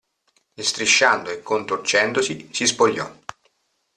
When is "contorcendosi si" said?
1.43-2.65